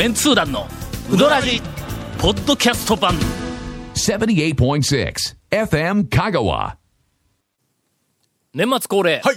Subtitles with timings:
[0.00, 0.66] メンツー団の
[1.12, 1.60] ウドラジ
[2.18, 3.12] ポッドキャスト版
[3.92, 5.14] 78.6
[5.50, 6.76] FM Kagawa.
[8.54, 9.36] 年末恒例、はい。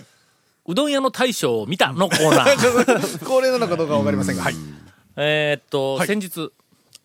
[0.66, 4.44] うどん屋の大将を見たのコーナー 恒例なのかどうかわかりませんが。
[4.44, 4.56] はい。
[5.18, 6.54] えーっと、はい先日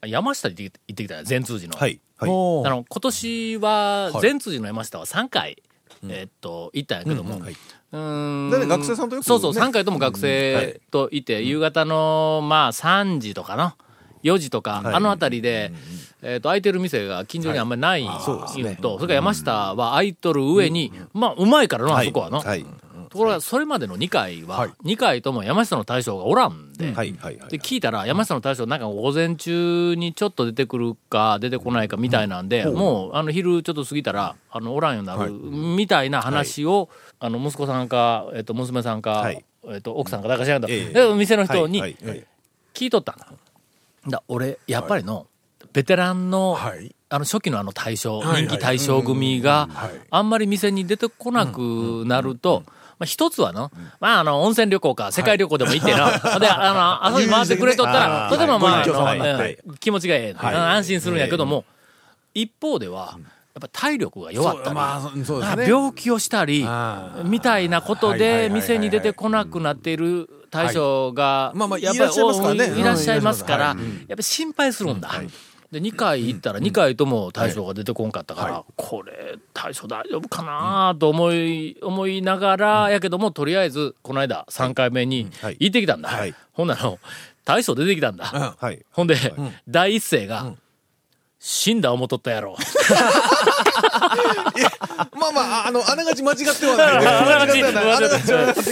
[0.06, 2.00] 山下に行って行ってきたよ善通寺の、はい。
[2.16, 2.30] はい。
[2.30, 5.60] おあの今年ははい善通寺の山下は3回、
[6.04, 8.68] えーっと行ったんやけども、うはいーん。
[8.68, 13.76] 学生さんとよくそうそうね3回とも学生といて、夕方のまあ3時とかな
[14.22, 14.94] ？4時とか、はい。
[14.94, 15.72] あの辺りで、
[16.22, 18.76] えー、と空いてる店が近所にあんまりないそうですね。
[18.76, 22.64] と、それから山下は空いとる上に、まあうまいからな、あそこはの、はい。
[23.08, 24.70] ところがそれまでの2回は、はい。
[24.84, 27.14] 2回とも山下の大将がおらんで、はい。
[27.18, 27.36] はい。
[27.48, 39.44] で聞いたら山下の大将なんか午前中にちょっと出てくるか出てこないかみたいなんで、もうあの昼ちょっと過ぎたらあのおらんようになるみたいな話を、あの息子さんか、えっと娘さんか、はい。
[39.68, 42.24] えっと奥さんか誰か知らんけど、え店の人にはいはい
[42.74, 43.26] 聞いとったんだ。
[44.06, 45.26] だ俺やっぱりの、
[45.72, 46.94] ベテランの、はい。
[47.10, 49.90] あの初期のあの大将、はい人気大将組がはい。
[50.10, 52.62] あんまり店に出てこなくなると、
[52.98, 58.84] まあ、一つはの、まあ、あの、温泉旅行か、世界旅行でも行ってな、 で、あの、遊び回ってくれとったら、はいとてもまあ、
[59.78, 61.64] 気持ちがええ、安心するんやけども、
[62.34, 63.18] 一方では、や
[63.58, 65.68] っぱ体力が弱ったり、まあ、ね。
[65.68, 72.12] 病気をしたりあ、みたいなことで、はい店に出てこなくなっている大将が、まあまあやっぱり
[72.80, 73.76] いらっしゃいますから
[74.08, 75.10] やっぱ心配するんだ。
[75.70, 78.72] で、2回行ったら2回とも大将が出てこんかったから、はい。
[78.74, 85.56] これ、大将大丈夫かなと思い、思いながら、やけども、とりあえず、この間、3回目にはい。
[85.60, 86.08] 行ってきたんだ。
[86.08, 86.34] はい。
[86.52, 86.98] ほんなら、
[87.44, 88.56] 大将出てきたんだ。
[88.58, 88.82] はい。
[88.92, 89.16] ほんで、
[89.68, 90.54] 第一声が、
[91.40, 92.56] 死んだ思っとったやろ。
[95.12, 97.06] まあまあ、あの、あながち間違ってはない ね。
[97.06, 97.78] あながち間違って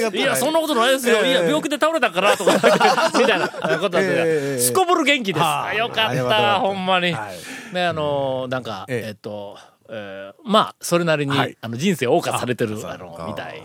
[0.03, 0.21] はない。
[0.21, 1.25] いや、そんなことないですよ。
[1.25, 2.53] いや、病気で倒れたからとか、
[3.15, 5.43] みたいなことで、ええすこぶる元気です。
[5.43, 7.13] はあよかった、ほんまに。
[7.13, 7.37] はい
[7.73, 13.63] ね、あのー、なんか、えええっと、えーまあ、それなりに、人生を謳歌されてる、あの、みたい。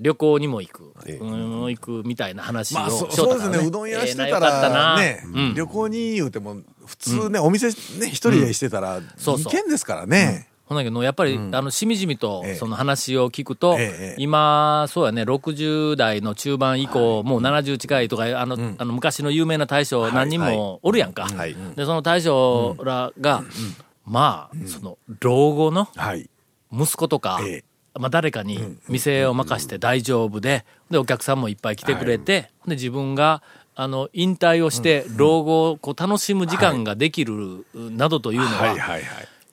[0.00, 1.16] 旅行にも行く、ええ。
[1.18, 3.58] うん、行くみたいな話をまあ、そそうですね。
[3.58, 4.76] うどん屋してたええなよかったな。
[4.94, 9.52] ら、ねうん、旅行に言うても、普通ね、お店ね、一人でしてたら、そうそう。
[9.52, 10.48] 危険ですからね。
[10.66, 14.16] ほんだけど、やっぱり、あの、しみじみとええ、その話を聞くと、ええええ。
[14.18, 21.26] 今、そうやね、60代の中盤以降、もう70近いとか、あの、あの、昔の有名な大将何人もおるやんか。
[21.26, 21.54] はい。
[21.76, 23.44] で、その大将らが、
[24.04, 26.28] まあ、その、老後のはい。
[26.72, 27.64] 息子とか、ええ
[27.98, 33.42] まあ、誰かに店を任して大丈夫で、で、お客さんもいっぱい来てくれて、で、自分が、
[33.74, 38.74] あの、引退をして、老後をこう楽しむ時間ができる、などというのは。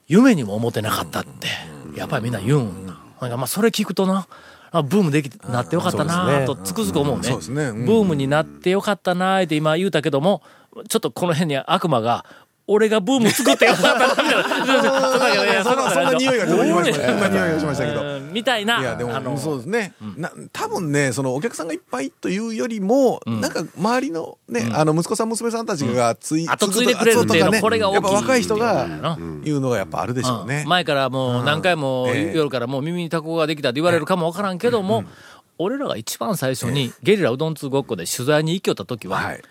[0.08, 1.48] 夢にも思ってなかったって、
[1.96, 2.98] やっぱりみんな言うんだ。
[3.22, 4.28] なんかまあそれ聞くとな、
[4.72, 7.30] あブームできなってよかったなとつくづく思うね。
[7.86, 10.42] ブームになってよかったなって今言うたけども、
[10.90, 12.26] ちょっとこの辺に悪魔が、
[12.66, 13.74] 俺がブーム作ってよ。
[13.74, 15.64] かったなみたいな。
[15.64, 17.08] そんな、匂いがしました？
[17.08, 18.02] そんな匂いがしましたけど。
[18.02, 28.88] うんみたいな、いやでもそうですね、な多分ねそのお客さんがいっぱいというよりも、なんか周りのね、あの息子さん娘さんたちがつい、後継いでくれるっていうのこれが大きいやっぱ若い人がう
[29.22, 29.42] ん。
[29.44, 30.70] 言うのがやっぱあるでしょうね、うん。
[30.70, 32.38] 前からもう何回もええ。
[32.38, 35.04] 夜からもう耳にタコができたって言われるかもわからんけども、
[35.60, 39.42] 俺らが一番最初にゲリラうどん通ごっこで取材に行きよった時は、はい。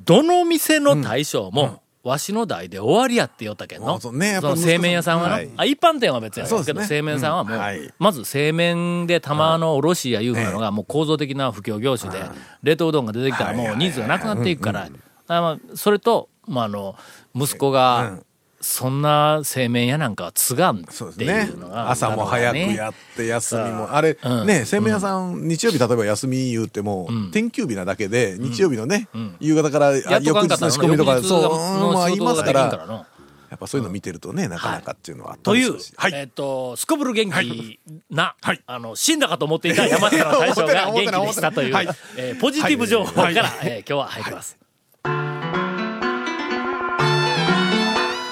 [0.00, 3.94] どの店の大将も、わしの代で終わりやって言おったけんの。
[3.94, 4.38] あそうね。
[4.40, 5.50] その製麺屋さんはな、はい。
[5.56, 7.60] あ、一般店は別やけど、ね製麺さんはもう、うん。
[7.60, 7.94] はい。
[7.98, 12.24] まず製麺で玉の卸やいうのがもう構造的な不況業種で、
[12.62, 14.88] 冷凍うどんが出てきたらもうニーズがなくなっていくから、
[15.28, 16.96] あまあそれと、まあ、あの、
[17.34, 18.20] 息子が、
[18.60, 23.94] そんな製麺屋なんかは継がんっていうのが、朝も早くやって休みも。
[23.94, 24.46] あれ、うん。
[24.46, 29.08] ね製麺屋さん、日曜日例えば休み言うても、天休日なだけで日曜日のね、
[29.38, 33.06] 夕方から翌日の仕込みとかそう、まあいますから。
[33.50, 35.60] やっぱそういうの見てるとね、なかなかっていうのはあったとい。
[35.60, 36.12] うりするし、はい。
[36.14, 38.62] えっ、と、すこぶる元気な、はい。
[38.66, 41.88] あの、死んだかと思っていた山下の大将が元気でしたという、はい。
[42.16, 43.68] えーポジティブ情報から、はい。
[43.68, 44.58] えー今日は入ります。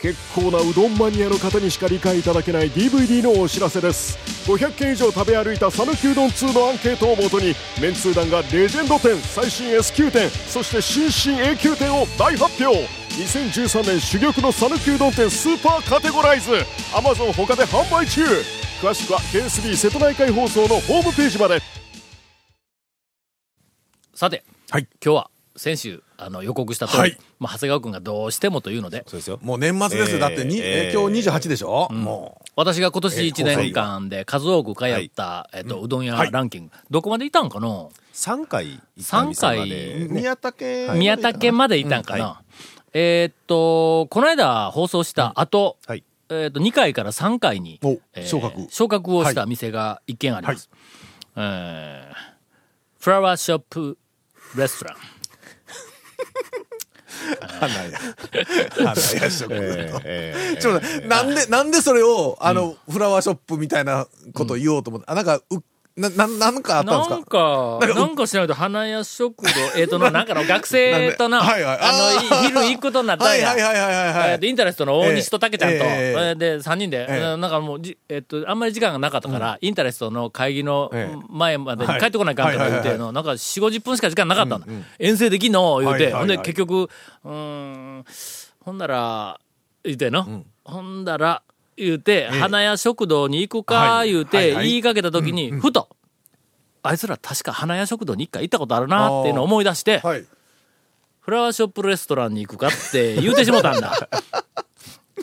[0.00, 4.18] 結構なうどんマニアの方にしか理解いただけない DVD のお知らせです。
[4.50, 12.86] 500件以上食べ歩いた讃岐うどん2のアンケートをもとにメンツー団がレジェンド店最新 S 級店そして新進 A 級店を大発表。
[13.10, 16.52] 2013年珠玉の讃岐うどん店スーパーカテゴライズ。
[16.94, 18.22] Amazon 他で販売中。
[18.80, 21.60] 詳しくは KSB 瀬戸内海放送のホームページまで。
[24.14, 24.88] さて、はい。
[25.04, 27.18] 今日は先週あの予告した通り、はい。
[27.38, 29.04] まあ、長谷川君がどうしてもというので。
[29.06, 29.38] そうですよ。
[29.42, 30.18] もう年末ですよ。
[30.18, 30.98] だってに、えー。
[30.98, 39.68] 今日28でしょ、も私が今年1年間で数多く通った、えっとうどん屋ランキング、どこまでいたんかな？3回行った店まう。
[39.68, 40.06] で。
[40.10, 42.42] 宮武、宮武までいたんかな、
[42.92, 46.04] えーっとこの間放送した後、はい。
[46.28, 48.66] えーっと2回から3回に、おえー昇格。
[48.70, 50.70] 昇格をした店が一軒あります、
[51.36, 52.30] えー
[53.00, 53.96] フラワーショップ
[54.56, 55.19] レストラン
[57.60, 57.98] 花屋。
[58.76, 60.00] 花屋食堂。
[60.04, 65.42] えちょっとなんで、なんでそれを、あの、フラワーショップみたいなことを言おうと思って、あ、なんか、う、
[66.00, 71.78] な、な、なんかあったんですなんかか、なんかしないと花屋食堂、 えっ、とな、なんかの学生とな、 はいはい。
[71.78, 73.48] あの、い昼行くことになったんや。
[73.48, 84.66] はいはいはいはいはいインタレストの大西と竹ちゃんと、えーで、三人で、ええなんかもうじ、えっ、と、あんまり時間がなかったから、インタレストの会議のええ前までに帰ってこないかんとか言うての、なんか4、50分しか時間なかったんだ。
[84.98, 85.78] 遠征できんの？
[85.80, 86.88] 言うて、ほんで結局、
[87.24, 88.04] うーん、
[88.64, 89.38] ほんなら、
[89.84, 91.42] 言うての、ほんだら、
[91.84, 95.88] 言うて、花屋食堂に行くか、はい言うて、言いかけた時に、ふと、
[96.82, 100.24] あいつら確か花屋食堂に一回行ったことあるなっていうのを思い出して、はい。
[101.20, 104.08] フラワーショップレストランに行くかって言うてしもたんだ。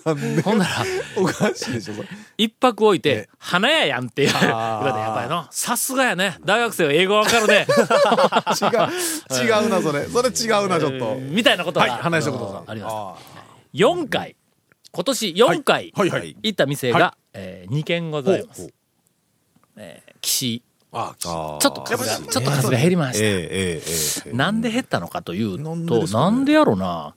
[0.43, 0.85] ほんなら、
[1.17, 1.93] おかしいでしょ。
[2.37, 6.37] 一泊置いてえ、花屋やんって言われて、やっぱりの、さすがやね。
[6.45, 7.65] 大学生は英語わかるね。
[8.61, 10.05] 違う、違うな、それ。
[10.05, 11.15] それ違うな、ちょっと。
[11.19, 12.63] みたいなことはい、が、花屋食堂さん。
[12.71, 12.99] ありました。
[12.99, 13.15] あ
[13.73, 14.35] 4回、
[14.97, 18.73] 今年4回行った店はが、え2軒ございます。
[19.75, 24.35] えー岸、あ、ちょっと数が、ちょっと数が減りました。
[24.35, 27.13] なんで減ったのかというと、なんでやろな。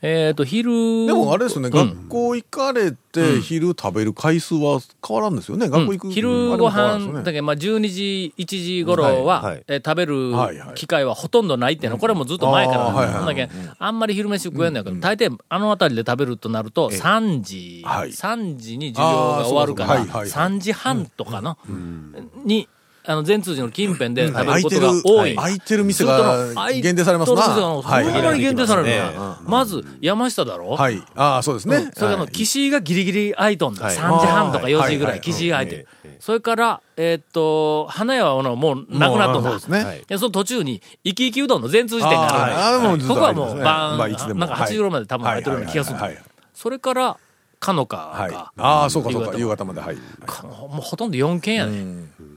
[0.00, 1.06] えっ、と、昼。
[1.06, 1.88] でもあれですよね、うん。
[1.88, 5.68] 学校行かれて昼食べる回数は変わらんですよね。
[5.68, 6.12] 学校行く。
[6.12, 18.10] 昼ご飯だけど、まあ、12時、1時頃は、えー食べる機会はほとんどないっていうの、これもずっと前からなんだけどあんまり昼飯食えんのやけど、大抵あの辺りで食べるとなると、3時、はい。
[18.10, 20.18] 3時に授業が終わるから、あーそうかそうか。
[20.18, 21.58] はいはい3時半とかの、
[22.44, 22.68] に、
[23.10, 24.80] あの、全通寺の近辺で食べること空いてる。
[24.82, 25.34] が多い。
[25.34, 26.52] 空いてる店が
[26.82, 27.42] 限定されますな。
[27.42, 27.82] ほん
[28.22, 29.14] まに限定される。
[29.46, 30.76] まず、山下だろ？
[30.76, 31.02] はい。
[31.16, 31.90] ああ、そうですね。
[31.94, 33.86] それから岸井がギリギリ空いとんだ。
[33.86, 33.96] はい。
[33.96, 35.18] 3時半とか4時ぐらはい。
[35.20, 35.88] い、岸井が空いてる。
[36.20, 39.50] それから、えーっと、花屋はもうなくなっとんだ。
[39.50, 39.84] そうですね。
[39.84, 40.04] はい。
[40.06, 43.64] でその途中に、生き生きうどんの全通寺店があるここはもうありますね。
[43.64, 44.40] 晩、まあいつでも。
[44.40, 45.42] なんか8時頃まで多分空い。
[45.42, 45.98] てるような気がする
[46.52, 47.16] それから、
[47.60, 48.30] かのかはい。
[48.30, 49.36] が、ああ、そうかそうか。
[49.36, 49.80] 夕方まで。
[49.80, 49.96] はい。
[50.26, 51.72] かもうほとんど4軒やで。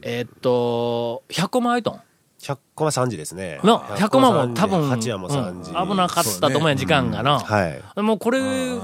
[0.02, 2.00] えーっと、100個も空いとん。
[2.42, 3.60] 100コマ3時ですね。
[3.62, 5.70] の、100個も多分、8夜も3時。
[5.70, 7.38] うん危なかったと思うやん、時間がな。
[7.38, 8.00] はい。
[8.00, 8.40] もうこれ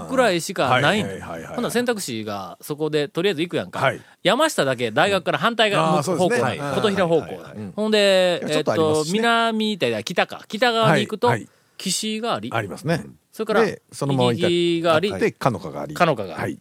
[0.08, 3.80] ぐらいしかないんはいはいはいはいほんなら選択肢がそこでとりあえず行くやんか。
[3.80, 7.54] はい山下だけ大学から反対側方向、ねはい琴平方向だ。
[7.74, 10.44] ほんで、えっと、南ってか北か。
[10.46, 11.48] 北側に行くとはいはい、
[11.78, 13.04] 岸があり、ありますね。
[13.32, 15.94] それから、で、そのまま行きがあり、で、かのかがあり。
[15.94, 16.58] かのかがありはい。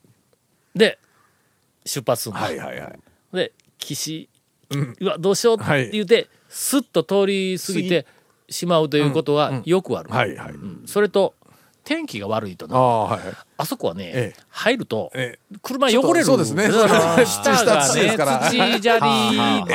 [0.76, 1.00] で、
[1.86, 2.42] 出発するの。
[2.42, 3.00] はいはいはい。
[3.34, 4.30] で、岸、
[5.00, 8.06] うわ、どうしようって言って、スッと通り過ぎて
[8.50, 10.10] しまうということはよくある。
[10.10, 10.54] はいはい。
[10.54, 10.84] うん。
[10.86, 11.36] それと、
[11.88, 13.34] 天気が悪いとな、ああ、はいはい。
[13.60, 16.26] あそこはね、ええ入ると、ええ車汚れる。
[16.26, 16.86] そうですね 下
[17.64, 18.80] が土ですね、から土砂利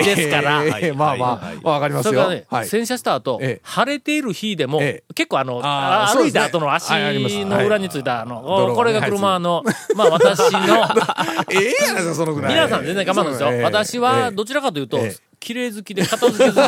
[0.05, 0.63] ですから。
[0.79, 2.69] ええまあまはいあ、わかりますよそれからね。、はい。
[2.69, 9.65] 洗車した後、ええ晴れている日でも、え結構あの、歩いた後の足の裏についた、あの、泥がねこれが車の、
[9.97, 12.53] まあ私の、ええやないですか、そのぐらい。
[12.53, 13.63] 皆さん全然構わないですよ。
[13.65, 14.99] 私はどちらかというと、
[15.43, 16.59] 綺麗好きで片付け好き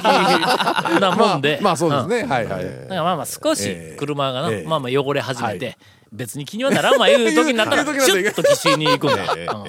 [1.00, 1.58] なもんで。
[1.62, 2.24] まあそうですね。
[2.24, 2.64] はいはい。
[2.64, 5.78] だからまあまあ少しええ車がな、ええまあまあ汚れ始めて、
[6.12, 9.64] 別に気にはならんわいう時になったら、言うシ時になっと岸に行くんだよ。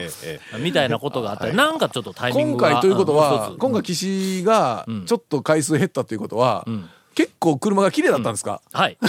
[0.59, 2.71] みたいなことがあったり、なんかちょっとタイミン今グが。
[2.73, 8.61] 回ということうんは今回岸がちょっと回数減ったということはん、結構車が綺麗だったんですか？
[8.73, 8.97] はい。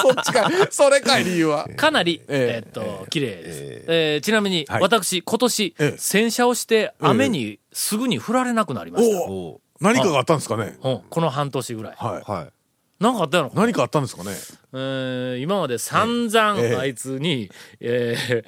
[0.00, 0.52] そっちかい。
[0.70, 1.66] それかい、理由は。
[1.76, 3.58] かなり、えっと、綺麗です。
[3.88, 9.30] えーちなみに、はい私、今年ええ、洗車をして、雨にすぐに降られなくなりました。
[9.80, 10.78] 何かがあったんですかね。
[10.82, 11.00] うん。
[11.08, 11.94] この半年ぐらい。
[11.96, 12.30] はい。
[12.30, 12.52] はい。
[13.02, 14.30] なんかあったやろ何かあったんですかね。
[14.72, 16.76] えー今まで散々ええ。
[16.76, 17.50] あいつに、
[17.80, 18.44] えー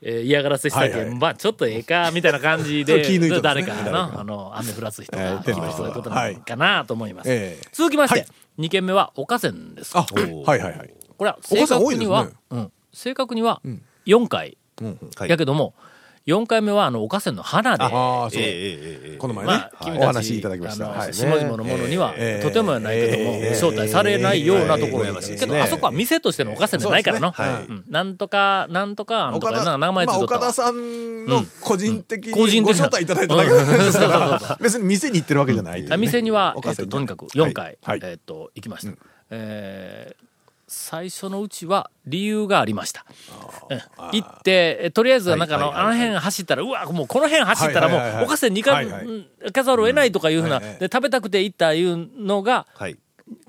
[0.00, 1.18] えー嫌がらせしたけん、はいはい。
[1.18, 5.72] まあちょっとええか、みたいな感じで、と 気抜いて誰かますねな、あの、雨降らす人が、えー天の人が。
[5.76, 7.30] そういうことなのかなと思います。
[7.30, 7.68] ええ。
[7.72, 8.28] 続きまして、はい。
[8.60, 9.92] 2件目は岡線です。
[9.98, 10.94] あ、はいはいはい。
[11.16, 13.60] これは正確には、ねうん、正確には
[14.06, 14.56] 4回、
[15.16, 15.28] はい。
[15.28, 15.74] やけども、
[16.26, 17.84] 4回目はあの、おかせんの花で。
[17.84, 19.16] ええええええ。
[19.18, 20.88] この前ね、まあ、お話いただきました。
[20.88, 21.14] はい。
[21.14, 23.50] 下々の者には、ええとてもやないけども、ええ。
[23.52, 25.38] 招待されないようなところやし、ええ。
[25.38, 27.34] けど、あそこは店としてのおかせんじゃないからの。
[27.88, 30.40] なんとか、なんとか、なんとか、名前つまあ、いとったわ。
[30.40, 33.60] 岡田さんの個人的にご招待いただいただけで
[33.90, 38.00] す別に店に行ってるわけじゃない店には、と、にかく4回、はい。
[38.02, 38.92] えっと、行きました。
[39.30, 40.27] えー
[40.68, 43.06] 最初のうちは理由がありました。
[43.70, 43.78] うん。
[44.12, 49.04] 行って、えとりあえずなんかあの、あの辺走ったら、うわ、もうこの辺走ったらもう、おかせ2回、はいはい。
[49.04, 52.96] うん行かざるを得ないとかいうふうな、で、食べたくて行ったいうのが、はい。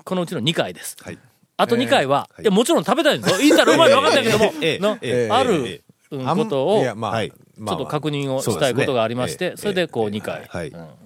[0.04, 0.96] このうちの2回です。
[1.00, 1.18] はい。
[1.56, 3.40] あと2回は、もちろん食べたいんですよ。
[3.40, 10.48] 行ったらうまいの分かったけども、ええのええあえることを、ちょっと確認をしたいことがありまして、ええそれでこう2回、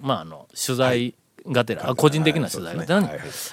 [0.01, 1.15] まああの、取材
[1.47, 3.09] がてら、あ個人的な取材がてらに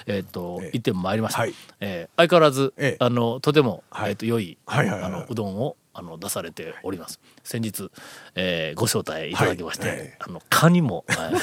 [0.07, 1.39] えっとええ、行ってまいりました。
[1.41, 1.53] はい。
[1.79, 4.11] えー相変わらずええ、あの、とても、はい。
[4.11, 4.57] えっと、良い。
[4.65, 7.19] あの、うどんを、あの、出されております。
[7.43, 7.89] 先日、
[8.35, 11.33] えーご招待いただきましはいえて、あの、カニも、はい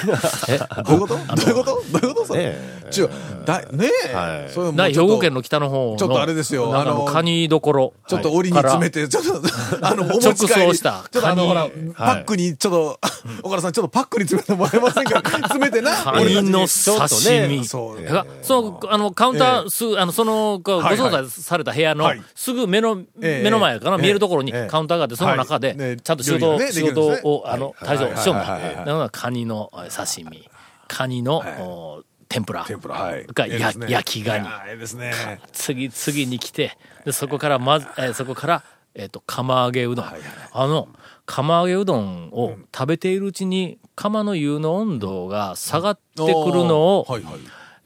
[0.48, 1.14] え どういうこと？
[1.16, 1.82] どういうこと？
[2.00, 2.26] どういうこと？
[2.26, 2.40] それ。
[2.44, 2.58] ね
[2.96, 3.10] 違う。
[3.46, 4.14] だねえ。
[4.14, 7.92] はいそれ兵庫県の北の方の、ちょっとあれですよあの、カニどころ。
[8.08, 10.60] ちょっと折りに詰めて、ちょっと、あの、お持ち帰り。
[10.60, 13.00] 直送したちょっとあの、ほら、パックに、ちょっと、
[13.42, 15.22] 岡田さん、ちょっとパックに詰めてもらえませんか？
[15.30, 15.96] 詰めてな。
[15.96, 17.64] カニの刺身。
[17.64, 18.02] そう。
[18.04, 24.66] がその、あの、カウンター、すぐ、あの、その、ご招待された部屋のはい、すぐ目の、ええ目の前かな、ええ見えるところにええ。
[24.68, 27.98] カウンターがあって、その中でちゃんと仕事仕事を、あの、はい。
[27.98, 28.44] 退場しよんだ。
[28.44, 28.68] はいはい。
[28.68, 28.76] はい。
[28.76, 28.86] はい。
[28.86, 30.48] だから、カニのえ刺身、
[30.88, 32.64] カニの、天ぷら。
[32.64, 32.94] 天ぷら。
[32.94, 33.26] はい。
[33.26, 34.44] が焼きガニ。
[34.44, 35.12] いやええですね。
[35.52, 40.06] 次、次に来て、で、そこから、まず、えーそこから、えっ、と、釜揚げうどん。
[40.52, 40.88] あの、
[41.26, 47.06] 釜揚げうどんを食べているうちに、釜の湯の温度が下がってくるのを。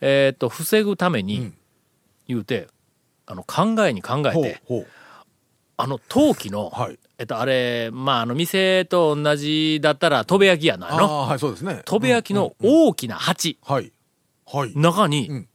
[0.00, 1.54] えっ、と、防ぐためにうん、
[2.28, 2.68] 言うて、
[3.26, 4.86] あの、考えに考えて、ほう。
[5.76, 6.98] あの、陶器の、はい。
[7.18, 10.96] えっと、あれ、まあ、あの、店と同じだったら、とべ焼きやないの。
[10.96, 11.82] ああ、はい、そうですね。
[11.84, 13.92] とべ焼きの大きな鉢、はい。
[14.46, 14.72] はい。
[14.76, 15.48] 中に、うん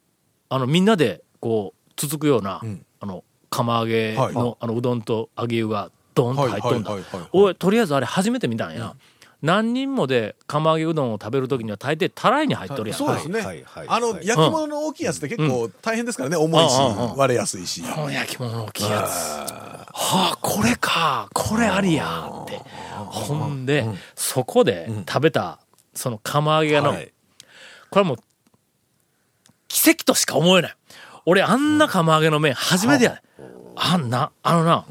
[0.52, 6.92] あの、みんなで、こう、つつくような、んあの、釜揚げの、はいあの、うどんと揚げ湯が、ドンと入っとんだ。
[7.32, 8.96] おい、とりあえずあれ初めて見たんや。
[9.42, 13.00] 何人もで釜揚げうどんを食べるときには大抵たらいに入っとるやん。
[13.00, 13.40] そうですね。
[13.88, 16.36] あの、はい焼き物の大きいやつって結構大変ですからね。
[16.36, 17.82] 重いしうんうんうん、割れやすいし。
[17.84, 19.69] 焼き物の大きいやつ。
[19.94, 22.62] はあ、これか、これありや、って。
[22.96, 25.60] ほんで、そこで食べた、
[25.94, 27.12] その釜揚げ屋の、はい。
[27.90, 28.18] これはもう、
[29.68, 30.76] 奇跡としか思えない。
[31.26, 33.12] 俺、あんな釜揚げの麺初めてや。
[33.12, 33.22] ね、
[33.76, 33.98] あ。
[33.98, 34.86] んな、あのな、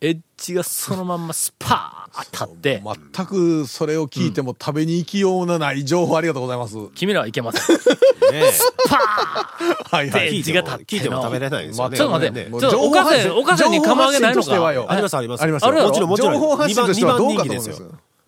[0.00, 2.82] エッジがそのまんまスパーッ立って、
[3.14, 6.76] 全くそれを聞いても食べに行きようのない情報ありがとうございます。
[6.94, 7.76] 君らはいけません。
[8.32, 8.52] ね
[8.88, 11.96] パはいで聞いても字が立って聞いても食べれないですよね。
[11.96, 15.42] ちょっと待ってねちょっとおかせんおかせんに釜揚げないのか情報発信としてはよありますあります。
[15.42, 16.32] ありますもちろんもちろん。
[16.34, 17.28] 情報発信としてはど
[17.60, 17.76] すよ。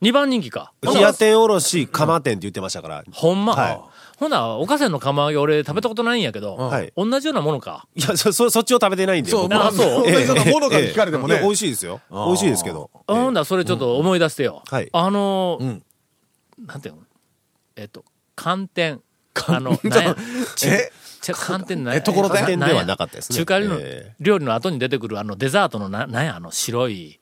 [0.03, 0.73] 2番人気か。
[0.83, 3.05] 冷や天おろし、釜天って言ってましたから。
[3.12, 3.55] ほんま。
[3.55, 3.81] はい
[4.18, 6.92] ほな、おかせんの釜揚げ俺食べたことないんやけど、はい。
[6.97, 7.87] 同じようなものか？
[7.97, 9.30] いや、そ、 そ、そっちを食べてないんで。
[9.30, 10.04] そう、僕まあ、あそう。
[10.04, 11.35] 同じようなものか聞かれてもね。
[11.35, 11.42] いや。
[11.42, 12.00] 美味しいですよ。
[12.11, 12.90] 美味しいですけど。
[13.06, 14.62] ほんだらそれちょっと思い出してよ。
[14.71, 14.88] はい。
[14.92, 15.83] あのーん。
[16.64, 17.00] なんていうの？
[17.76, 18.04] えっと、
[18.37, 19.00] 寒天。
[19.49, 20.16] あの、なんや？
[20.54, 20.92] ちえ？
[21.21, 22.38] 寒天なんえところで？
[22.38, 23.37] はなかったですね。
[23.38, 26.37] 中華料理のえ料理の後に出てくるあのデザートのな、なんや？
[26.37, 27.18] あの白い。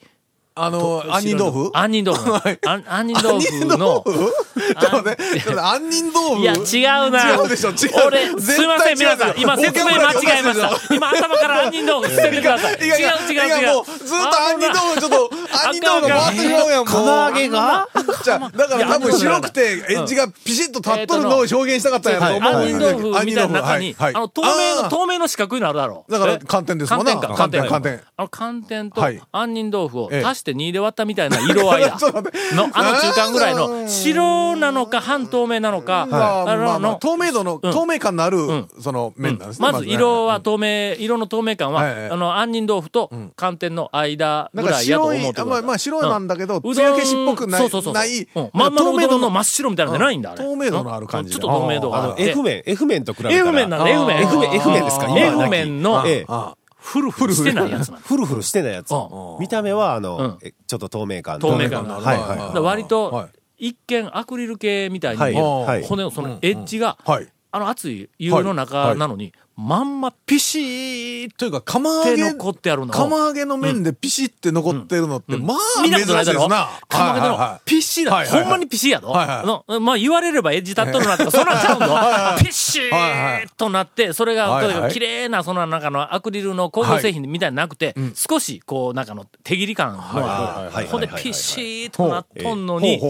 [0.54, 1.70] あ の、杏仁豆腐？
[1.72, 2.32] 杏仁豆腐。
[2.32, 4.04] 杏仁豆腐の。
[4.04, 6.40] ちょっ杏仁豆腐？
[6.42, 7.30] いや、違うな。
[7.32, 8.06] 違うでしょ違う。
[8.06, 9.34] 俺、すいません、皆さん。
[9.38, 10.94] 今、説明間違えました。
[10.94, 12.74] 今、頭から杏仁豆腐捨ててください。
[12.74, 13.84] 違う、違う、違う。
[13.84, 15.30] ずっと杏仁豆腐、ちょっと、
[15.70, 16.84] 杏仁豆腐が回ってしまうやん、もう。
[16.86, 17.88] 釜揚げが
[18.22, 22.52] じゃあ、だから多分白くて、エッジがピシッと立っとるのを表現したかったんやと思う。
[22.52, 26.04] ん杏仁豆腐みたいな中に、あの、透明の、透明の四角いのあるだろ。
[26.08, 26.12] う。
[26.12, 26.38] だからえ？
[26.46, 27.12] 寒天ですもんな。
[27.12, 27.62] 寒天か、寒天。
[27.62, 28.00] か寒天。
[28.16, 29.22] あの、寒天とはい。
[29.32, 31.82] 杏仁豆腐をええ足して2で割ったみたいな色合い
[32.54, 39.72] の、あの中間ぐらいの、白なのか半透明なのか、まあの透明度の、透明感のある、その麺なんですね。
[39.72, 46.74] まず色は透明、色の透明感は、あの、杏仁豆腐と寒天の間ぐらいやと思まあまあ白なんだけど、うん。
[46.74, 48.50] 艶消しっぽくない、そうそうそうない、うん。
[48.52, 50.44] まんまのうどんの真っ白白みたいなのじゃないんだ、あれ。
[50.44, 51.40] 透明度のある感じうん。
[51.40, 52.30] ちょっと透明度があの、あって。
[52.30, 53.40] F 麺、F 麺と比べたら。
[53.40, 54.22] F 麺なんだ、F 麺。
[54.22, 56.24] F 麺、ですか F 麺の、ええ。
[56.28, 58.00] あフルフルしてないやつなの。
[58.00, 58.90] フルフルしてないやつ。
[58.92, 59.38] うん。
[59.40, 60.02] 見た目は、あうん。
[60.02, 61.38] の、えちょっと透明感。
[61.38, 65.40] 透明感があるはいはい割とは、一見アクリル系みたいに。
[65.84, 67.28] 骨のそのエッジが、はい。
[67.52, 72.88] あの熱い湯の中なのに、まんまピシーっというか、釜揚げ、て残ってあるの。
[72.88, 76.70] を釜揚げの麺でピシって残ってるのって、まあ、見珍しいですな。
[76.88, 78.24] 釜揚げのピッシーだ。
[78.24, 79.08] ほんまにピッシーやぞ。
[79.08, 79.36] はいはい。
[79.38, 82.38] あのまあ言われればエッジ立っとるなとか、そんなんちゃうの？
[82.38, 84.92] ピッシーとなって、それが、はいはい。
[84.92, 90.86] 綺麗な、その中のアクリルの工業製品みたいになくて、少し、こう、なんかの手切り感のある。
[90.86, 93.00] ほんで、ピッシーとなっとんのに。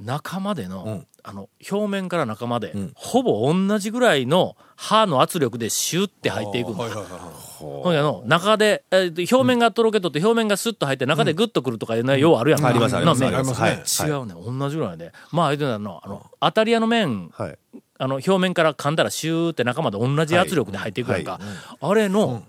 [0.00, 6.84] 中までの、あの、表面から中まで、ほぼ同じぐらいの刃の圧力でシュッて入っていくんだ。
[6.84, 7.20] はいはいはいはい。
[7.58, 12.68] ほんであの、中で、えー表面がとろけとって表面がスッと入って中でグッとくるとかいうのはようあるやんか。
[12.68, 13.58] ありますありますります。
[13.60, 13.78] 麺はい。
[13.78, 14.34] 違うね。
[14.58, 15.12] 同じぐらいで。
[15.32, 17.58] まあ、言うてたの、あの、当たり屋の麺、はい。
[17.96, 21.40] あの、表面から噛んだらシューって中まで同じ圧力で入っていくやんか。
[21.80, 22.42] あれの、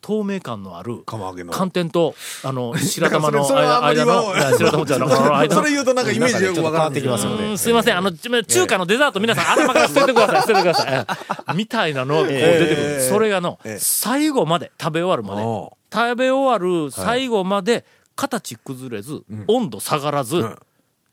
[0.00, 1.02] 透明感のある。
[1.06, 3.46] 寒天と、あの、 白玉の
[3.86, 5.62] 間の、 白玉じゃなくて、あの間の。
[5.62, 11.06] それ言うとなんかイメージよくわかってきますよねうんすいません、あの、ち中華のデザート皆さん頭から捨ててください、捨ててください。
[11.48, 11.52] え。
[11.54, 13.00] みたいなのがこう出てくる。
[13.08, 15.42] それがのええ、最後まで、食べ終わるまで。
[15.46, 17.84] お、食べ終わる最後まで、
[18.16, 20.56] 形崩れず、温度下がらずん、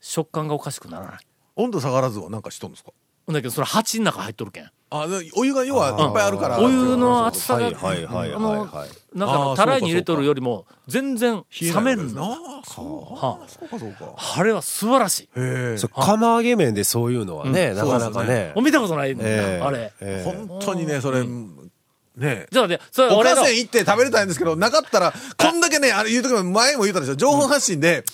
[0.00, 1.18] 食感がおかしくならない。
[1.56, 2.90] 温度下がらずはなんかしとんですか？
[3.28, 4.70] ほんだけど、それ鉢の中入っとるけん。
[4.88, 6.58] あ、でお湯が要はいっぱいあるから。
[6.60, 9.18] お湯の熱さが、はいはいはいあのはいはい。
[9.18, 12.32] なんかたらいに入れとるよりも、全然冷めるなの。
[12.32, 14.14] あ、そうはそうかそうか。
[14.38, 15.28] あれは素晴らしい。
[15.94, 18.54] 釜揚げ麺でそういうのはね、なかなかね。
[18.56, 19.92] 見たことないあれ。
[20.00, 21.22] ええ本当にね、それ、
[22.18, 28.04] ねちょっと待って、それお俺の、ん行って食べれたいんですけど、なかったら、こんだけね、あれ言うときも前も言ったでしょ、情報発信で、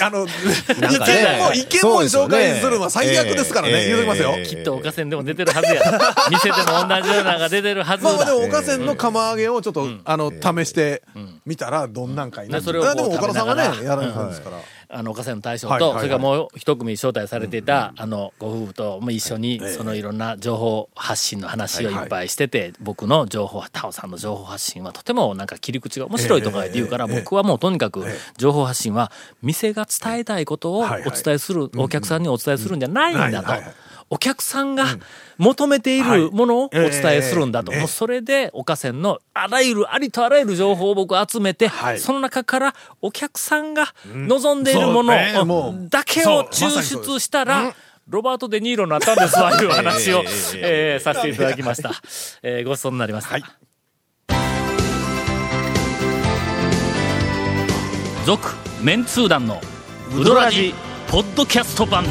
[0.00, 1.38] あの、意見かね。
[1.40, 4.34] も、意見も紹介するのは最悪ですからね、ええ言うときますよ。
[4.36, 5.82] ええきっとおかせんでも出てるはずや。
[6.30, 8.10] 店でも同じようなのが出てるはずだ。
[8.10, 11.02] まあまあでも、おかせんの釜揚げをちょっと、あの、試して
[11.46, 14.58] みたら、どんなんかいなでそれをこうでも、岡田さんがねやられたんですから。
[14.92, 16.00] あの、おかせんの大将と、はいはいはい。
[16.00, 28.04] それからもう一組招待されていた、あの、ご夫婦とも一緒に、そのいろんな情報発信の話をいっぱいしてて、僕の情報、タオさんの情報発信はとてもなんか切り口が面白いとか言うから、僕はもうとにかく
[28.36, 29.10] 情報発信は、
[29.42, 31.22] 店が伝えたいことをおはいはい。
[31.22, 33.48] 伝えする、お客さんにお伝えするんじゃないんだと。
[33.50, 33.74] はいはいはい。
[34.10, 34.86] お客さんが
[35.38, 37.72] 求めているものをお伝えするんだと。
[37.72, 41.98] もうそれで、おかせんのあらゆる、ありとあらゆる情報を僕集めて、はい。
[41.98, 45.12] その中からお客さんが望んでいるもの
[45.88, 47.74] だけを抽出したら、
[48.08, 50.24] ロバート・デ・ニーロになったんですわ、いう話を、
[50.56, 51.92] えーさせていただきました。
[52.42, 53.38] えーごちそうになりました。
[58.24, 58.50] 続、
[58.82, 59.60] メンツー団の
[60.16, 60.74] ウドラジ、
[61.08, 62.04] ポッドキャスト版。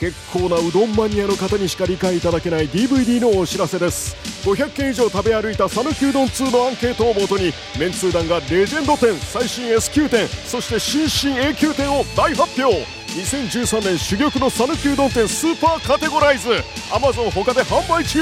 [0.00, 4.16] 結構なうどんマニアの方にしか理解いただけない DVD のお知らせです。
[4.48, 12.82] 500件以上食べ歩いた讃岐うどん2のアンケートをもとにメンツー団がレジェンド店最新 S 級店そして新進 A 級店を大発表。
[13.10, 16.48] 2013年珠玉の讃岐うどん店スーパーカテゴライズ。
[16.90, 18.20] Amazon 他で販売中。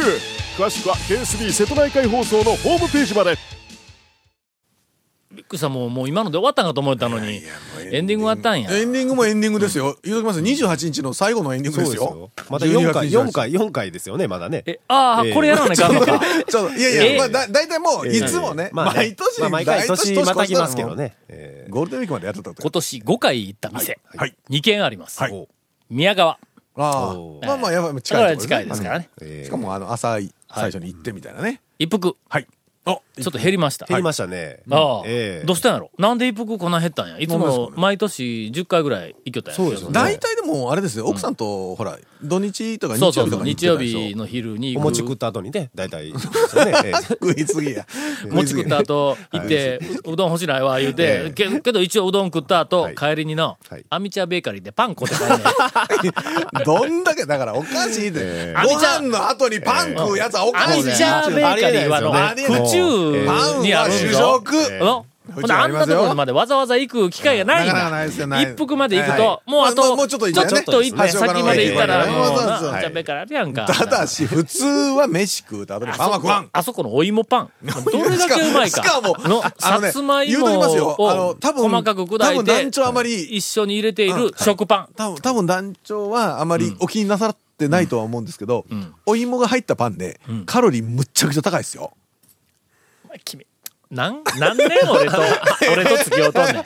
[0.58, 3.57] 詳しくは KSB 瀬戸内海放送のホームページまで。
[5.38, 7.42] びっくりした、もう、もう今ので終わったんかと思ったのに、
[7.92, 8.76] エンディング終わったんや。
[8.76, 9.96] エンディングもエンディングですよ。
[10.02, 12.50] 言うときます28日の最後のエンディングですよそうですよ。。
[12.50, 14.64] まだ4回、12月4回、4回ですよね、まだね。
[14.66, 16.20] え、ああ、えーこれやらなきゃあかんのか。
[16.48, 21.16] ちょっと、いやいえや、まあ、だ、だいたいもう、いつもね、まあね毎年、まあ毎回年またぎますけどもね。
[21.70, 24.34] ゴールデンウィークまでやってたって今年5回行った店、はい。
[24.50, 25.22] 2軒あります。
[25.22, 25.48] はい
[25.90, 26.32] 宮川。
[26.32, 26.38] あ
[26.76, 27.40] あお。
[27.42, 29.08] まあまあ、やっぱりだ近いところから近いですからね。
[29.20, 30.18] ーえーしかも、あの、朝、
[30.54, 31.60] 最初に行ってみたいなね。
[31.78, 32.46] 一服、はい。
[32.90, 33.84] あ、ちょっと減りました。
[33.86, 34.60] 減りましたね。
[34.70, 35.46] ああ、ええ。
[35.46, 35.90] どうしたんやろ？
[35.98, 37.18] なんで一服こんな減ったんや？
[37.18, 39.56] いつも毎年10回ぐらい行きよったんや。
[39.56, 39.94] そうですよね。
[39.94, 43.40] 大体でも、あれですよ、奥さんと、ほら、土日とか日そうそうそう。
[43.40, 44.08] 曜日とかに日曜行ってたでしょ？
[44.08, 44.84] 日の昼にお行く。
[44.84, 46.72] 餅食った後にね、大体、 そうですよね。
[46.84, 47.02] ええ。
[47.02, 47.86] 食いすぎや。
[48.30, 51.30] 餅食った後、行って、ううどん欲しないわ、言うてえ、え。
[51.32, 52.94] けけど一応うどん食った後は、い。
[52.94, 55.38] 帰りにのはい、アミチャベーカリーでパン買うて帰んねん。
[56.64, 58.20] どんだけ、だからおかしいで。
[58.50, 58.54] え。
[58.64, 60.84] ご飯の後にパン食うやつはおアかしい。
[60.84, 60.90] ね。
[60.92, 64.42] ミチャベーカリーはの、ありえない府中パンにあるんぞ。
[65.28, 67.68] ほんであんなところまでわざわざ行く機会がない
[68.08, 69.50] 一服まで行くはと、い。
[69.50, 70.54] もうあと、ちょっと行って、
[70.96, 71.10] はい。
[71.10, 72.10] 先まで行ったら、はい。
[72.10, 73.66] もうそうそうそうな、アミチャベーカリーあるやんか。
[73.66, 76.48] ただし、普通は飯食うと後にパンは食わん。
[76.50, 77.50] あそこのお芋パン。
[77.62, 78.82] どれだけうまいか。
[78.82, 84.88] しかもの、さつまいもを細かく砕い多分団て、長あまり一緒に入れている食パン。
[84.96, 88.64] 多分、多分団長はあまりお気になさってないとは思うんですけど、
[89.04, 91.92] お芋が入ったパンで、カロリーむっちゃくちゃ高いですよ。
[93.24, 93.46] 君、
[93.90, 95.22] なん、何年俺と、
[95.72, 96.64] 俺と付き合うとんねん。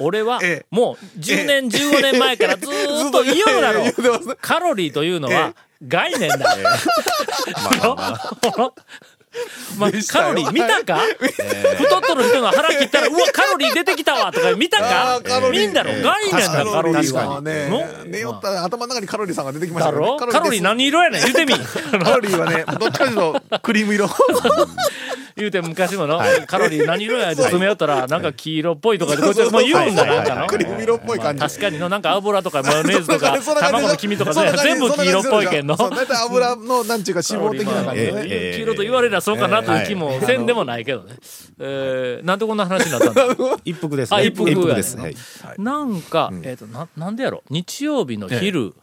[0.00, 3.82] 俺はええ、もう10年、15年前からずーっと 言うだろ。
[3.82, 5.54] 言うてますカロリーというのは
[5.86, 6.38] 概念だ。
[7.76, 8.72] まあ、
[10.12, 11.00] カロリー見たか？
[11.18, 15.20] 太っとる人の腹切ったら、うわ、カロリー出てきたわとか見たか？
[15.50, 17.28] 見んだろ概念だろ、カロリーは。
[17.36, 17.68] はね。
[17.68, 19.98] の、寝よったら頭の中にカロリーさんが出てきましたね。
[20.30, 21.22] カロリー何色やねん。
[21.24, 21.54] 言うてみ。
[21.54, 24.08] カロリーはね、どっちかというとクリーム色。
[25.34, 30.46] 言うて昔もの、カロリー何色やで詰めよったら、なんか黄色っぽいとかで、こいつもう言うんだよ、なんかの。
[30.46, 31.40] クリーム色っぽい感じ。
[31.40, 35.76] 確かにの、なんか油とかマヨネーズとか、卵の黄身とか全部黄色っぽいけんの。
[35.76, 38.22] 大体油の、なんちゅうか脂肪的な感じでね。
[38.26, 41.14] ええ黄色と言われりゃそうかなという気もせんでもないけどね。
[41.58, 43.22] えー、なんでこんな話になったんだ？
[43.64, 44.16] 一服ですね。
[44.18, 44.96] あ一服やねです。
[44.98, 45.14] はい。
[45.58, 48.74] なんか、えっ、と、な、なんでやろ日曜日の昼、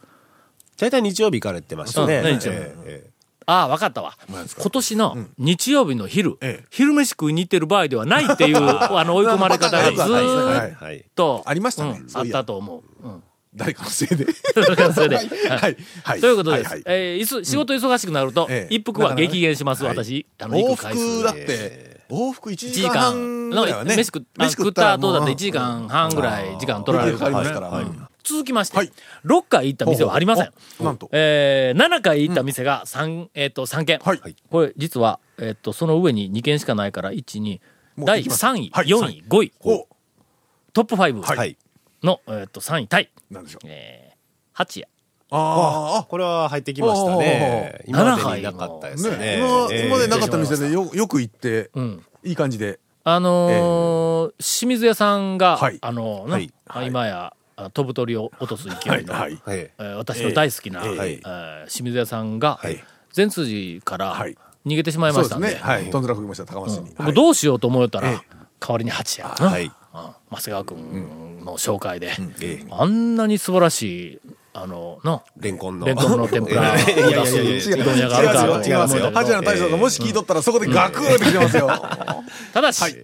[0.78, 2.22] 大体日曜日行かれてましたね。
[2.24, 3.10] うん日曜日えええ
[3.46, 4.16] ああ、わかったわ。
[4.28, 11.04] 今年の日曜日の昼、ええ昼飯食いに行ってる場合ではないっていう、あの、追い込まれ方が ずっえはい。
[11.16, 13.06] と、ありましたねうんあったと思う。
[13.06, 13.22] うん。
[13.54, 14.26] 誰かのせいで。
[14.26, 15.76] はい。
[16.04, 16.20] はい。
[16.20, 16.82] ということです。
[16.86, 18.74] えーいす仕事忙しくなると、ええ。
[18.74, 20.26] 一服は激減します、私。
[20.38, 23.84] あの、往復だって、往復1 1時時間間、半ぐらい。
[23.84, 28.10] 飯食っあ食った後だって1時間半ぐらい時間取られるかから。
[28.22, 28.92] 続きまして、はい。
[29.24, 30.52] 6回行った店はありません。
[30.78, 31.08] おなんと。
[31.10, 33.98] えー、7回行った店が3、えっ、と、3軒。
[33.98, 34.20] はい。
[34.48, 37.60] これ、実は、えっ、と、その上に2軒しかないから、1、2、
[37.98, 38.86] 第もう行きます3位、はい。
[38.86, 39.88] 4位、5位、お、
[40.72, 41.56] トップ5はいはい。
[42.02, 43.10] の、えっ、と、3位タイ。
[43.30, 43.66] なんでしょう。
[43.66, 44.16] えー、
[44.52, 44.88] 八夜。
[45.32, 47.84] あこれは入ってきましたね。
[47.86, 49.18] 今までになかったですあ、ね。
[49.18, 49.38] ね。
[49.38, 52.04] 今、ええ今までなかった店でよ、よく行って、うん。
[52.24, 52.80] いい感じで。
[53.04, 59.40] あのー清水屋さんが、はいあのーはいあ今や、あ飛ぶ鳥を落とす勢いの、はい。
[59.44, 59.58] はい。
[59.58, 62.82] えー私の大好きな、ええ清水屋さんが、はい
[63.12, 64.36] 善通寺からはい
[64.66, 65.70] 逃げてしまいましたんで、そうですね。
[65.72, 65.90] はい。
[65.90, 66.90] トンズラ吹きました、高松に。
[66.96, 68.22] 僕どうしようと思ったら、代
[68.68, 69.70] わりに八夜、はい。
[70.30, 72.66] うん長谷川君の紹介で、ええ。
[72.70, 74.20] あんなに素晴らしい、
[74.52, 75.86] あの、の、レンコンの。
[75.86, 77.84] レンコンの天ぷら いやいやいやう。
[77.84, 79.02] どん屋があるかと思う違いますよ。
[79.02, 81.68] たけどハジの大将がもし聞いとったら、そこでガクーって来てますよ。
[82.52, 82.96] ただし、はい。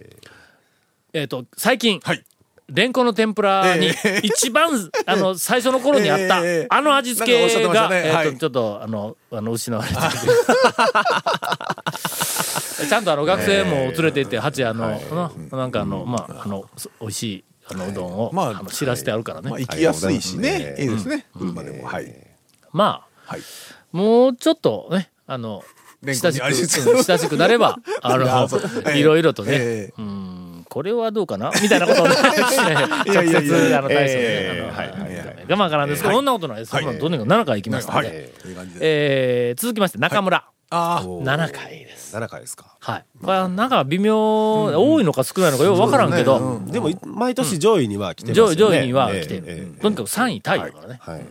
[1.13, 2.23] えっ、と、最近、はい。
[2.69, 4.19] レンコンの天ぷらにええ。
[4.23, 4.69] 一番、
[5.05, 6.67] あの、最初の頃にあった、ええ。
[6.69, 10.01] あの味付けが、えっ、と、ちょっと、あの、あの、失われてる。
[12.85, 14.99] ちゃんとあの、学生も連れて行って、八夜の、
[15.51, 19.49] ななんかあの、まあ、あの、そ美味しい、あの、うどんを、まああの知らせてあるからね。
[19.49, 20.75] まあ、行きやすいしはね。
[20.79, 20.83] い。
[20.83, 21.25] いいですね。
[21.37, 21.87] 車でも。
[21.87, 22.13] はい。
[22.71, 23.39] まはい。
[23.39, 23.43] あ、
[23.91, 25.63] もうちょっとね、あの、
[26.03, 31.51] 親しく、親しくなれば、 あのいろいろとね、ええうん、これはどうかな？
[31.61, 32.15] みたいなことをね、
[33.07, 34.73] 直接、あの、大将にね、
[35.49, 36.03] 我慢からんです。
[36.03, 36.71] けど、そんなことないです。
[36.71, 38.31] そんなのとにかく7回行きましたので。
[38.79, 39.61] えー。
[39.61, 40.45] 続きまして、中村。
[40.69, 41.03] ああ。
[41.03, 42.15] 7回です。
[42.15, 42.75] 7回ですか。
[42.79, 43.05] はい。
[43.19, 48.55] まあ、なんか微妙、多いのか少ないのかよくわからんけど、そうですねでも、毎年上位には来てますよね。
[48.55, 49.43] 上位上位には来てる。
[49.47, 50.99] ええええとにかく3位タイだからね。
[51.01, 51.25] はい。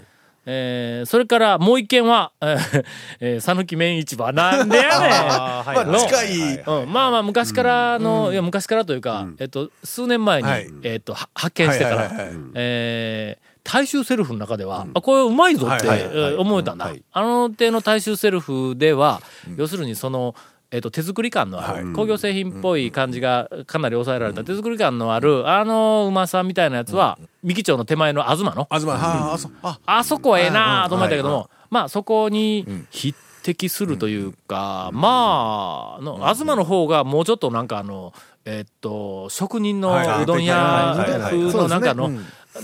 [0.49, 4.33] えーそれからもう一軒は、讃岐麺市場。
[4.33, 4.91] なんでやねん。
[4.91, 6.59] はいまあ、近い。
[6.61, 17.03] うん、まあまあ昔からの、いや昔からというか、えっと数年前に、はいえっとは発見してから、はいはいはいはいえー大衆セルフの中では、あこれうまいぞって、思えたんだ、はい。
[17.13, 19.21] あの手の大衆セルフでは、
[19.57, 20.37] 要するにその
[20.71, 21.95] えっと手作り感のある、はい。
[21.95, 28.69] 工業製品っぽい感じがかなり抑えられた手作り感のあるあのうまさみたいなやつは、三木町の手前の東の。
[28.71, 29.79] あずま、はあ。
[29.87, 38.13] あ、あそこはええなあと思ったけども、はいまあそこに匹敵するというか、まあ、の東の方がもうちょっとなんかあの、
[38.45, 40.23] えっと、職人のはい。
[40.23, 42.11] うどん屋風のなんかの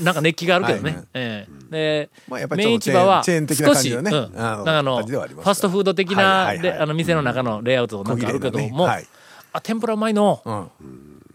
[0.00, 1.04] なんか熱気があるけどね。
[1.70, 4.04] で、まあやっぱりちょっ麺と市場は少し、なん。
[4.04, 8.88] かあの、ファストフード的はいな、で、あの店の中のレイアウトなんかあるけど小も、
[9.52, 10.70] あ、天ぷらうまいの、うん。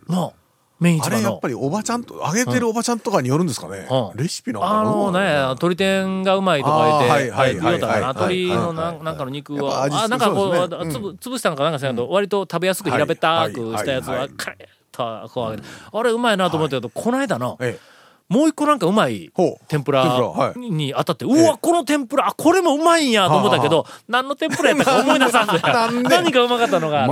[0.10, 0.34] の、
[0.80, 1.16] 麺市場の。
[1.16, 1.48] あれやっぱ。
[1.48, 3.88] りおばちゃんと、揚げてるおばちゃんとかによるんですかね。
[3.90, 4.18] うん。
[4.18, 8.08] レシピなのあのね、鶏天がうまいとか言って、はいはい言うたかな。
[8.14, 17.80] 鶏のなんかの肉を、あ、なんかこう、潰したのかなんかしないけど、割と食べやすく平べったくしたやつはカレッとこう揚げて、あれうまいなと思ったけど、この間の、え
[18.30, 19.32] もう一個なんかうまい
[19.68, 25.60] 天ぷらに当たって、うわ、この天ぷら、あこれもうまいんやと思ったけど、何の天ぷらやったか思い出さんで。
[26.10, 27.08] 何かうまかったのが。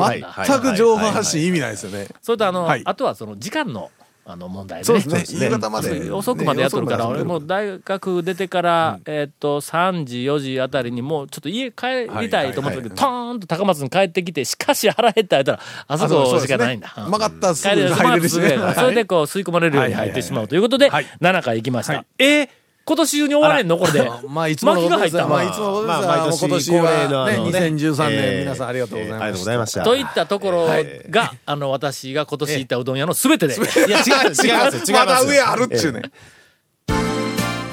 [0.45, 2.07] 全く情報発信意味ないですよね。
[2.21, 2.81] それとあの、はい。
[2.83, 3.91] あとはその時間の、
[4.27, 5.01] あの問題でね。
[5.01, 5.45] そうですね。
[5.45, 6.09] 夕方まで。
[6.09, 16.91] 遅くまでやっとるから、ね俺もう大学出てから、えーっと、3時、4時あたりにもうちょっと家帰りたいと思ったけど、トーンと高松に帰ってきて、しかし腹減ったやったら、あそこしかないんだ。
[16.95, 18.57] 曲がったらすぐ入れるしね。
[18.75, 21.93] それでこう吸い込まれるように入ってしまうということで、はい7回行きました。
[21.93, 22.49] はいえー
[22.87, 23.77] 今年中に終われんの？
[23.77, 24.11] これで。
[24.29, 25.27] まあ、いつものことですよ。
[25.27, 25.97] 巻きが入ったまあ、いつものことですよ。
[25.97, 29.25] まあ毎年今年恒例のはね、あのね2013え年、ー皆さんありがとうございました。
[29.25, 29.83] ありがとうございました。
[29.83, 30.67] といったところ
[31.09, 33.55] が、あの、私が今年行ったうどん屋のすべてで。
[33.55, 34.53] いや、違う、違いますよ。
[34.53, 36.03] 違いますよまだ上あるっちゅうね。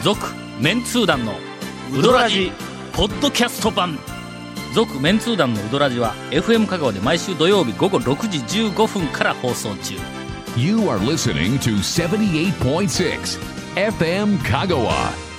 [0.02, 0.18] 続
[0.58, 1.34] メンツー団の
[1.96, 2.50] ウドラジ
[2.92, 3.98] ポッドキャスト版
[4.74, 9.94] 続メンツー団のウドラジは FM 香川で毎週土曜日午後6時15分から放送中
[10.56, 15.31] You are listening to 78.6 FM Kagawa.